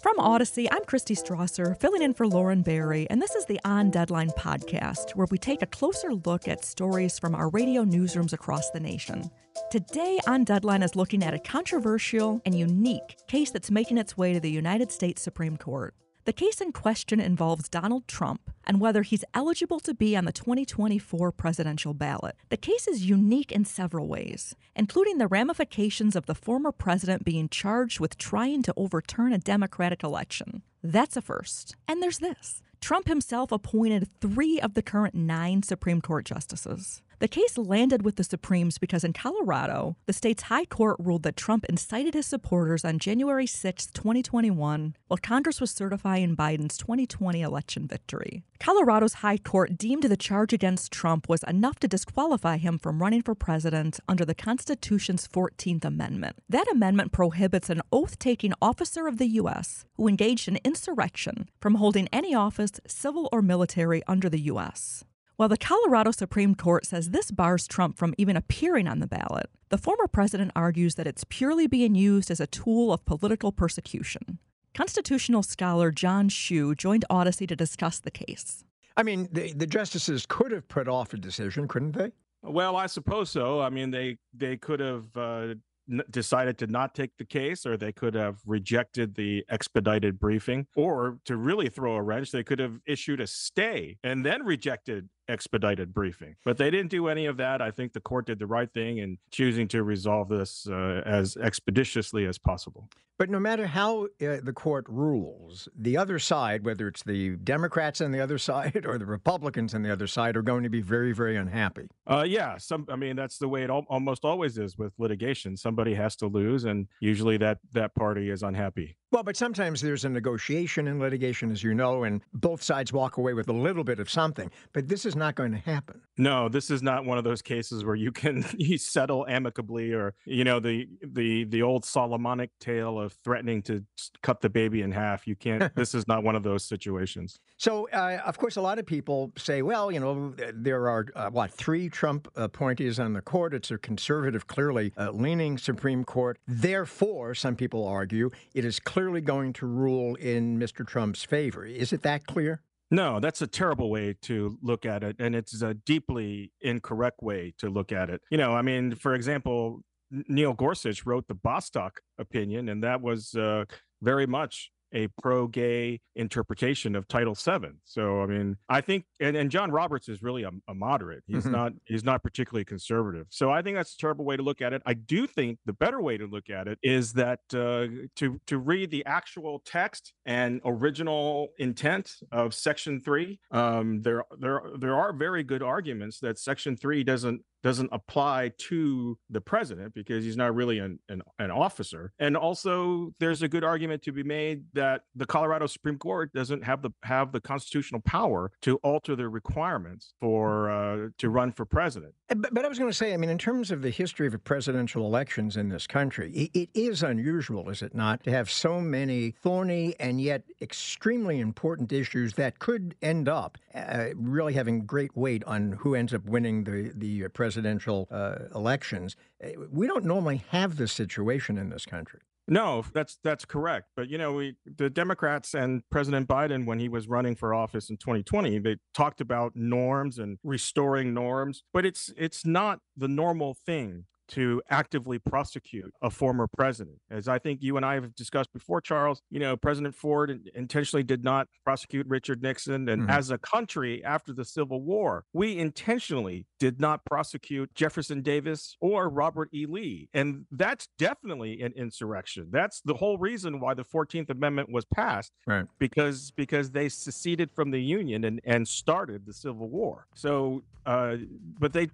[0.00, 3.90] From Audacy, I'm Christy Strawser, filling in for Lauren Barry, and this is the On
[3.90, 8.70] Deadline podcast, where we take a closer look at stories from our radio newsrooms across
[8.70, 9.28] the nation.
[9.72, 14.32] Today on Deadline is looking at a controversial and unique case that's making its way
[14.32, 15.94] to the United States Supreme Court.
[16.26, 20.32] The case in question involves Donald Trump and whether he's eligible to be on the
[20.32, 22.34] 2024 presidential ballot.
[22.48, 27.48] The case is unique in several ways, including the ramifications of the former president being
[27.48, 30.62] charged with trying to overturn a Democratic election.
[30.82, 31.76] That's a first.
[31.86, 37.02] And there's this Trump himself appointed three of the current nine Supreme Court justices.
[37.18, 41.36] The case landed with the Supremes because in Colorado, the state's high court ruled that
[41.36, 47.86] Trump incited his supporters on January 6, 2021, while Congress was certifying Biden's 2020 election
[47.86, 48.44] victory.
[48.60, 53.22] Colorado's high court deemed the charge against Trump was enough to disqualify him from running
[53.22, 56.36] for president under the Constitution's 14th Amendment.
[56.50, 59.86] That amendment prohibits an oath taking officer of the U.S.
[59.96, 65.02] who engaged in insurrection from holding any office, civil or military, under the U.S.
[65.36, 69.50] While the Colorado Supreme Court says this bars Trump from even appearing on the ballot,
[69.68, 74.38] the former president argues that it's purely being used as a tool of political persecution.
[74.72, 78.64] Constitutional scholar John Yoo joined Audacy to discuss the case.
[78.96, 82.12] I mean, the, the justices could have put off a decision, couldn't they?
[82.42, 83.60] Well, I suppose so.
[83.60, 85.54] I mean, they they could have uh,
[85.90, 90.66] n- decided to not take the case, or they could have rejected the expedited briefing,
[90.76, 95.10] or to really throw a wrench, they could have issued a stay and then rejected
[95.28, 96.36] expedited briefing.
[96.44, 97.60] But they didn't do any of that.
[97.60, 101.36] I think the court did the right thing in choosing to resolve this uh, as
[101.36, 102.88] expeditiously as possible.
[103.18, 108.02] But no matter how uh, the court rules, the other side, whether it's the Democrats
[108.02, 110.82] on the other side or the Republicans on the other side, are going to be
[110.82, 111.88] very, very unhappy.
[112.06, 112.86] Uh, yeah, some.
[112.90, 115.56] I mean, that's the way it al- almost always is with litigation.
[115.56, 118.96] Somebody has to lose, and usually that that party is unhappy.
[119.16, 123.16] Well, but sometimes there's a negotiation in litigation, as you know, and both sides walk
[123.16, 124.50] away with a little bit of something.
[124.74, 126.02] But this is not going to happen.
[126.18, 130.12] No, this is not one of those cases where you can you settle amicably, or
[130.26, 133.86] you know the the the old Solomonic tale of threatening to
[134.20, 135.26] cut the baby in half.
[135.26, 135.74] You can't.
[135.76, 137.40] this is not one of those situations.
[137.58, 141.30] So, uh, of course, a lot of people say, well, you know, there are, uh,
[141.30, 143.54] what, three Trump appointees on the court.
[143.54, 146.38] It's a conservative, clearly uh, leaning Supreme Court.
[146.46, 150.84] Therefore, some people argue, it is clearly going to rule in Mr.
[150.84, 151.64] Trump's favor.
[151.64, 152.62] Is it that clear?
[152.90, 157.54] No, that's a terrible way to look at it, and it's a deeply incorrect way
[157.58, 158.20] to look at it.
[158.32, 163.32] You know, I mean, for example, Neil Gorsuch wrote the Bostock opinion, and that was
[163.34, 163.66] uh,
[164.02, 167.68] very much a pro-gay interpretation of Title VII.
[167.84, 171.24] So, I mean, I think, and, and John Roberts is really a, a moderate.
[171.26, 171.50] He's Mhm.
[171.52, 173.26] not he's not particularly conservative.
[173.30, 174.82] So, I think that's a terrible way to look at it.
[174.86, 178.58] I do think the better way to look at it is that uh, to to
[178.58, 183.40] read the actual text and original intent of Section Three.
[183.50, 188.38] Um, there there there are very good arguments that Section Three doesn't doesn't apply
[188.70, 192.02] to the president because he's not really an, an, an officer.
[192.26, 196.62] And also there's a good argument to be made that the Colorado Supreme Court doesn't
[196.70, 200.44] have the have the constitutional power to alter the requirements for
[200.78, 202.14] uh, to run for president.
[202.30, 204.26] Uh, But, but I was going to say, I mean, in terms of the history
[204.28, 208.48] of presidential elections in this country, it, it is unusual, is it not, to have
[208.66, 214.76] so many thorny and yet extremely important issues that could end up uh, really having
[214.94, 217.24] great weight on who ends up winning the the
[217.56, 219.16] presidential uh, elections.
[219.42, 222.20] Uh, We don't normally have this situation in this country.
[222.48, 223.86] No, that's that's correct.
[223.96, 227.90] But you know, we the Democrats and President Biden, when he was running for office
[227.90, 231.64] in 2020, they talked about norms and restoring norms.
[231.72, 236.98] But it's it's not the normal thing to actively prosecute a former president.
[237.10, 241.02] As I think you and I have discussed before, Charles, you know, President Ford intentionally
[241.02, 242.88] did not prosecute Richard Nixon.
[242.88, 243.10] And Mhm.
[243.10, 249.08] as a country after the Civil War, we intentionally did not prosecute Jefferson Davis or
[249.08, 249.66] Robert E.
[249.66, 250.08] Lee.
[250.14, 252.48] And that's definitely an insurrection.
[252.50, 255.66] That's the whole reason why the 14th Amendment was passed Right.
[255.78, 260.06] because because they seceded from the Union and, and started the Civil War.
[260.14, 261.16] So, uh,
[261.58, 261.88] but they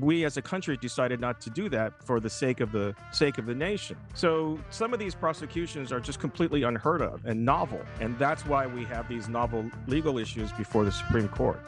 [0.00, 3.38] we as a country decided not to do that for the sake of the sake
[3.38, 3.96] of the nation.
[4.14, 8.66] So some of these prosecutions are just completely unheard of and novel, and that's why
[8.66, 11.60] we have these novel legal issues before the Supreme Court.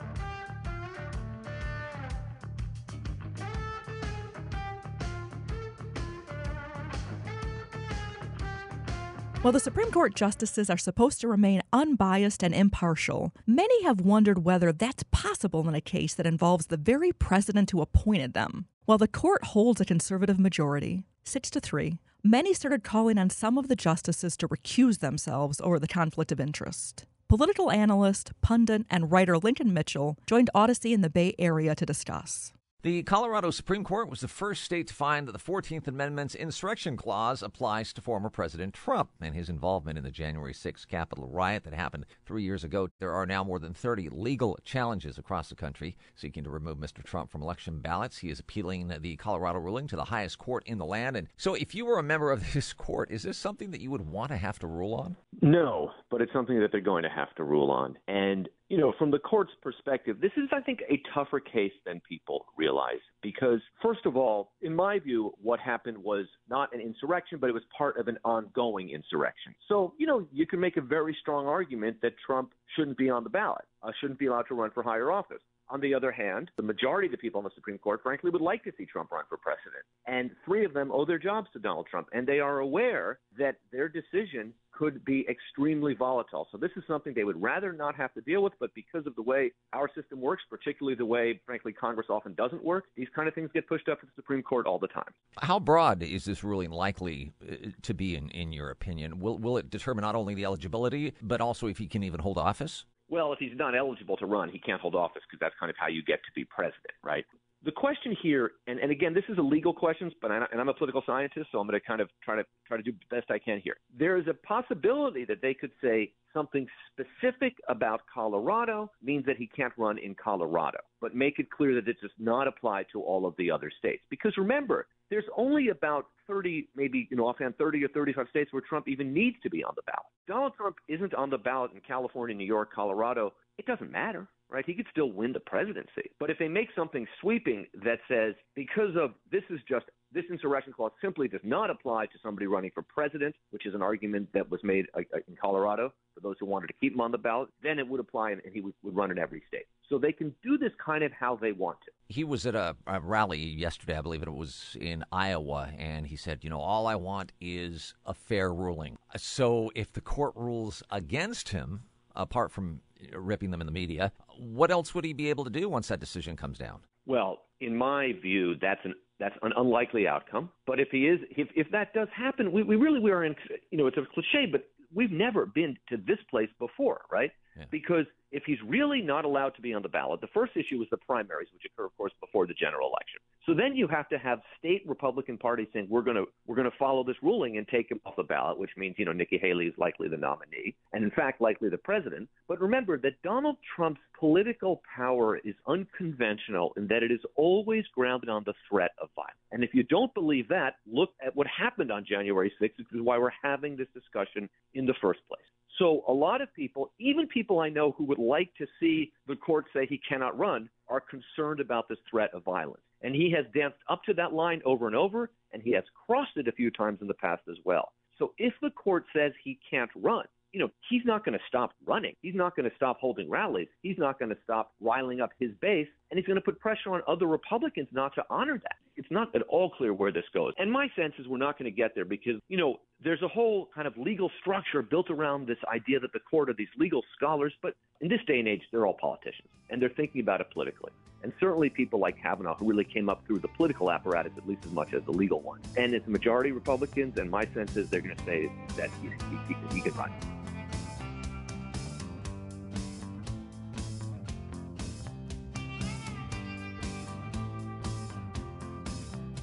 [9.44, 14.42] While the Supreme Court justices are supposed to remain unbiased and impartial, many have wondered
[14.42, 18.68] whether that's possible in a case that involves the very president who appointed them.
[18.86, 23.58] While the court holds a conservative majority, 6 to 3, many started calling on some
[23.58, 27.04] of the justices to recuse themselves over the conflict of interest.
[27.28, 32.54] Political analyst, pundit, and writer Lincoln Mitchell joined Audacy in the Bay Area to discuss.
[32.84, 36.98] The Colorado Supreme Court was the first state to find that the 14th Amendment's insurrection
[36.98, 41.64] clause applies to former President Trump and his involvement in the January 6th Capitol riot
[41.64, 42.90] that happened three years ago.
[43.00, 47.02] There are now more than 30 legal challenges across the country seeking to remove Mr.
[47.02, 48.18] Trump from election ballots.
[48.18, 51.16] He is appealing the Colorado ruling to the highest court in the land.
[51.16, 53.90] And so, if you were a member of this court, is this something that you
[53.92, 55.16] would want to have to rule on?
[55.40, 57.96] No, but it's something that they're going to have to rule on.
[58.08, 62.00] And you know, from the court's perspective, this is, I think, a tougher case than
[62.08, 63.00] people realize.
[63.44, 67.52] Because, first of all, in my view, what happened was not an insurrection, but it
[67.52, 69.54] was part of an ongoing insurrection.
[69.68, 73.22] So, you know, you can make a very strong argument that Trump shouldn't be on
[73.22, 75.42] the ballot, uh, shouldn't be allowed to run for higher office.
[75.68, 78.42] On the other hand, the majority of the people on the Supreme Court, frankly, would
[78.42, 79.84] like to see Trump run for president.
[80.06, 82.08] And three of them owe their jobs to Donald Trump.
[82.12, 86.48] And they are aware that their decision could be extremely volatile.
[86.50, 89.14] So this is something they would rather not have to deal with, but because of
[89.14, 93.28] the way our system works, particularly the way, frankly, Congress often doesn't work, these kind
[93.28, 95.12] of things get pushed up to the Supreme Court all the time.
[95.40, 99.20] How broad is this ruling likely uh, to be, in, in your opinion?
[99.20, 102.38] Will, will it determine not only the eligibility, but also if he can even hold
[102.38, 102.84] office?
[103.08, 105.76] Well, if he's not eligible to run, he can't hold office because that's kind of
[105.78, 107.24] how you get to be president, right?
[107.64, 110.68] The question here, and, and again, this is a legal question, but I, and I'm
[110.68, 113.16] a political scientist, so I'm going to kind of try to try to do the
[113.16, 113.76] best I can here.
[113.98, 119.46] There is a possibility that they could say something specific about Colorado means that he
[119.46, 123.24] can't run in Colorado, but make it clear that it does not apply to all
[123.24, 124.02] of the other states.
[124.10, 128.62] Because remember, there's only about 30, maybe you know, offhand 30 or 35 states where
[128.68, 130.06] Trump even needs to be on the ballot.
[130.26, 133.32] Donald Trump isn't on the ballot in California, New York, Colorado.
[133.58, 134.64] It doesn't matter right?
[134.64, 136.10] He could still win the presidency.
[136.20, 140.72] But if they make something sweeping that says, because of this is just this insurrection
[140.72, 144.48] clause simply does not apply to somebody running for president, which is an argument that
[144.48, 147.18] was made uh, uh, in Colorado for those who wanted to keep him on the
[147.18, 149.66] ballot, then it would apply and he would, would run in every state.
[149.88, 151.90] So they can do this kind of how they want to.
[152.08, 156.14] He was at a, a rally yesterday, I believe it was in Iowa, and he
[156.14, 158.98] said, you know, all I want is a fair ruling.
[159.16, 161.82] So if the court rules against him,
[162.14, 162.80] apart from
[163.12, 164.12] ripping them in the media.
[164.38, 166.80] What else would he be able to do once that decision comes down?
[167.06, 170.50] Well, in my view, that's an that's an unlikely outcome.
[170.66, 173.34] But if he is, if if that does happen, we, we really we are in.
[173.70, 177.30] You know, it's a cliche, but we've never been to this place before, right?
[177.56, 177.64] Yeah.
[177.70, 180.88] Because if he's really not allowed to be on the ballot, the first issue is
[180.90, 183.20] the primaries, which occur, of course, before the general election.
[183.46, 186.70] So then you have to have state Republican parties saying we're going to we're going
[186.70, 189.36] to follow this ruling and take him off the ballot, which means you know Nikki
[189.36, 192.28] Haley is likely the nominee, and in fact likely the president.
[192.48, 198.30] But remember that Donald Trump's political power is unconventional in that it is always grounded
[198.30, 199.34] on the threat of violence.
[199.52, 203.00] And if you don't believe that, look at what happened on January 6th, which is
[203.02, 205.44] why we're having this discussion in the first place.
[205.78, 209.36] So a lot of people, even people I know who would like to see the
[209.36, 212.82] court say he cannot run, are concerned about this threat of violence.
[213.02, 216.36] And he has danced up to that line over and over, and he has crossed
[216.36, 217.92] it a few times in the past as well.
[218.18, 221.72] So if the court says he can't run, you know, he's not going to stop
[221.84, 222.14] running.
[222.22, 223.66] He's not going to stop holding rallies.
[223.82, 225.88] He's not going to stop riling up his base.
[226.10, 228.76] And he's going to put pressure on other Republicans not to honor that.
[228.96, 230.52] It's not at all clear where this goes.
[230.58, 233.28] And my sense is we're not going to get there because, you know, there's a
[233.28, 237.02] whole kind of legal structure built around this idea that the court are these legal
[237.16, 237.52] scholars.
[237.62, 240.90] But in this day and age, they're all politicians and they're thinking about it politically.
[241.22, 244.64] And certainly people like Kavanaugh, who really came up through the political apparatus at least
[244.66, 245.60] as much as the legal one.
[245.76, 249.54] And it's majority Republicans, and my sense is they're going to say that he, he,
[249.54, 250.12] he, he can run.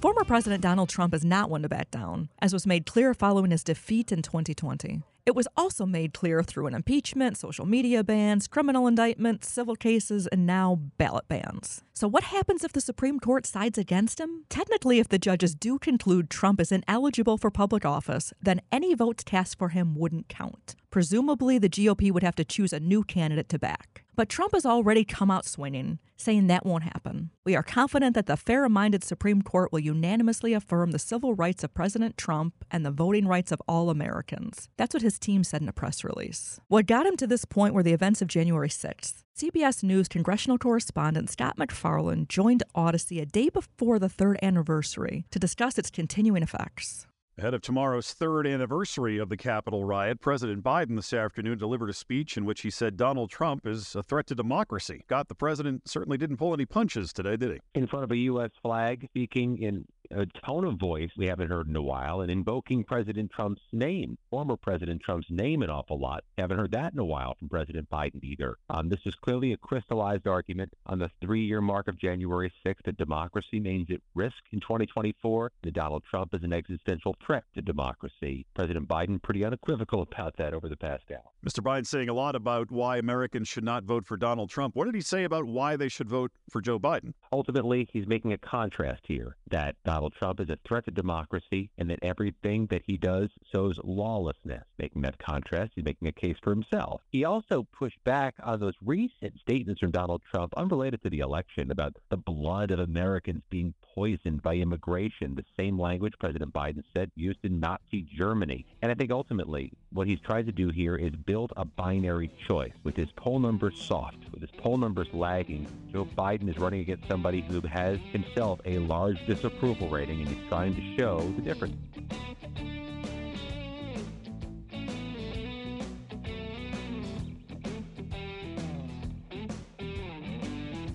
[0.02, 3.52] Former President Donald Trump is not one to back down, as was made clear following
[3.52, 5.04] his defeat in 2020.
[5.28, 10.26] It was also made clear through an impeachment, social media bans, criminal indictments, civil cases,
[10.26, 11.84] and now ballot bans.
[11.94, 14.46] So, what happens if the Supreme Court sides against him?
[14.50, 19.24] Technically, if the judges do conclude Trump is ineligible for public office, then any votes
[19.24, 20.76] cast for him wouldn't count.
[20.92, 24.04] Presumably, the GOP would have to choose a new candidate to back.
[24.14, 27.32] But Trump has already come out swinging, saying that won't happen.
[27.46, 31.64] We are confident that the fair minded Supreme Court will unanimously affirm the civil rights
[31.64, 34.68] of President Trump and the voting rights of all Americans.
[34.76, 36.60] That's what his team said in a press release.
[36.68, 39.24] What got him to this point were the events of January 6th.
[39.38, 45.40] CBS News congressional correspondent Scott MacFarlane joined Audacy a day before the third anniversary to
[45.40, 47.08] discuss its continuing effects.
[47.38, 51.94] Ahead of tomorrow's third anniversary of the Capitol riot, President Biden this afternoon delivered a
[51.94, 55.06] speech in which he said Donald Trump is a threat to democracy.
[55.08, 57.60] Got the president certainly didn't pull any punches today, did he?
[57.74, 58.52] In front of a U.S.
[58.62, 62.84] flag, speaking in a tone of voice we haven't heard in a while, and invoking
[62.84, 66.24] President Trump's name, former President Trump's name, an awful lot.
[66.38, 68.58] Haven't heard that in a while from President Biden either.
[68.70, 72.84] Um, this is clearly a crystallized argument on the three year mark of January 6th
[72.86, 77.62] that democracy remains at risk in 2024, that Donald Trump is an existential threat to
[77.62, 78.46] democracy.
[78.54, 81.22] President Biden pretty unequivocal about that over the past hour.
[81.46, 81.64] Mr.
[81.64, 84.76] Biden saying a lot about why Americans should not vote for Donald Trump.
[84.76, 87.14] What did he say about why they should vote for Joe Biden?
[87.32, 91.88] Ultimately, he's making a contrast here that Donald Trump is a threat to democracy and
[91.88, 94.64] that everything that he does sows lawlessness.
[94.80, 97.02] Making that contrast, he's making a case for himself.
[97.12, 101.70] He also pushed back on those recent statements from Donald Trump, unrelated to the election,
[101.70, 107.12] about the blood of Americans being poisoned by immigration, the same language President Biden said
[107.16, 108.66] used in Nazi Germany.
[108.82, 112.72] And I think ultimately what he's tried to do here is build a binary choice.
[112.84, 117.08] With his poll numbers soft, with his poll numbers lagging, Joe Biden is running against
[117.08, 121.76] somebody who has himself a large disapproval rating and he's trying to show the difference.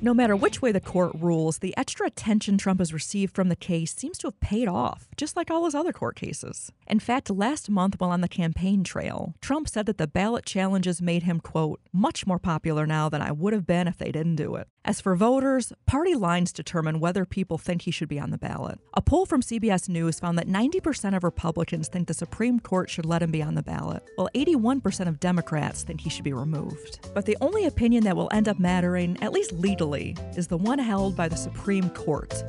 [0.07, 3.57] No matter which way the court rules, the extra attention Trump has received from the
[3.57, 6.71] case seems to have paid off, just like all his other court cases.
[6.87, 11.03] In fact, last month while on the campaign trail, Trump said that the ballot challenges
[11.03, 14.37] made him, quote, much more popular now than I would have been if they didn't
[14.37, 14.69] do it.
[14.87, 18.79] As for voters, party lines determine whether people think he should be on the ballot.
[18.95, 23.05] A poll from CBS News found that 90% of Republicans think the Supreme Court should
[23.05, 27.01] let him be on the ballot, while 81% of Democrats think he should be removed.
[27.15, 30.79] But the only opinion that will end up mattering, at least legally, is the one
[30.79, 32.45] held by the Supreme Court.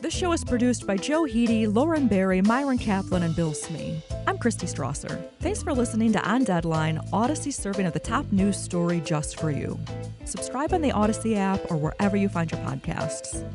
[0.00, 4.02] This show is produced by Joe Hiti, Lauren Barry, Myron Kaplan, and Bill Smee.
[4.26, 5.24] I'm Christy Strawser.
[5.38, 9.52] Thanks for listening to On Deadline, Audacy serving of the top news story just for
[9.52, 9.78] you.
[10.28, 13.48] Subscribe on the Audacy app or wherever you find your podcasts.